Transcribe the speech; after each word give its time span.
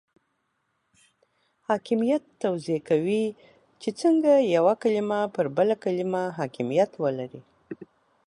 حاکمیت 1.67 2.23
توضیح 2.41 2.79
کوي 2.89 3.23
چې 3.81 3.89
څنګه 4.01 4.31
یوه 4.55 4.73
کلمه 4.81 5.19
پر 5.35 5.45
بله 5.57 5.75
کلمه 5.83 6.21
حاکمیت 6.37 6.91
ولري. 7.03 7.41